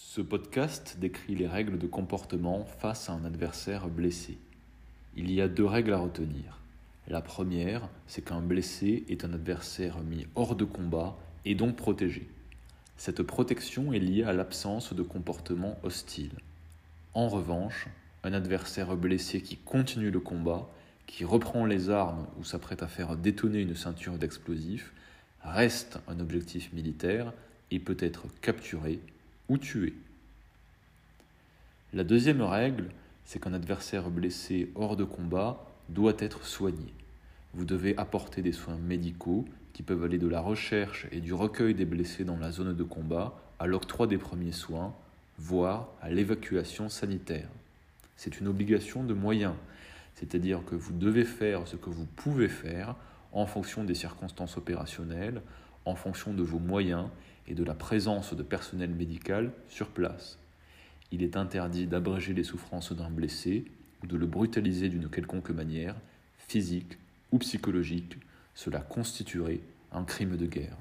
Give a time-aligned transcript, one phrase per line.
[0.00, 4.38] Ce podcast décrit les règles de comportement face à un adversaire blessé.
[5.16, 6.60] Il y a deux règles à retenir.
[7.08, 12.28] La première, c'est qu'un blessé est un adversaire mis hors de combat et donc protégé.
[12.96, 16.32] Cette protection est liée à l'absence de comportement hostile.
[17.12, 17.88] En revanche,
[18.22, 20.68] un adversaire blessé qui continue le combat,
[21.08, 24.92] qui reprend les armes ou s'apprête à faire détonner une ceinture d'explosifs,
[25.42, 27.32] reste un objectif militaire
[27.72, 29.00] et peut être capturé
[29.48, 29.94] ou tué.
[31.92, 32.90] La deuxième règle,
[33.24, 36.92] c'est qu'un adversaire blessé hors de combat doit être soigné.
[37.54, 41.74] Vous devez apporter des soins médicaux qui peuvent aller de la recherche et du recueil
[41.74, 44.94] des blessés dans la zone de combat à l'octroi des premiers soins,
[45.38, 47.48] voire à l'évacuation sanitaire.
[48.16, 49.54] C'est une obligation de moyens,
[50.14, 52.96] c'est-à-dire que vous devez faire ce que vous pouvez faire
[53.32, 55.42] en fonction des circonstances opérationnelles,
[55.88, 57.08] en fonction de vos moyens
[57.46, 60.38] et de la présence de personnel médical sur place.
[61.10, 63.64] Il est interdit d'abréger les souffrances d'un blessé
[64.02, 65.96] ou de le brutaliser d'une quelconque manière,
[66.36, 66.98] physique
[67.32, 68.16] ou psychologique,
[68.54, 69.60] cela constituerait
[69.92, 70.76] un crime de guerre.